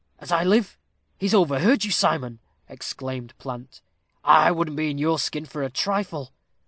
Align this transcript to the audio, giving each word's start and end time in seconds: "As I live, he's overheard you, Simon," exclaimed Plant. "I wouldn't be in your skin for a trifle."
"As 0.17 0.31
I 0.31 0.43
live, 0.43 0.79
he's 1.19 1.35
overheard 1.35 1.85
you, 1.85 1.91
Simon," 1.91 2.39
exclaimed 2.67 3.37
Plant. 3.37 3.83
"I 4.23 4.49
wouldn't 4.49 4.75
be 4.75 4.89
in 4.89 4.97
your 4.97 5.19
skin 5.19 5.45
for 5.45 5.61
a 5.61 5.69
trifle." 5.69 6.33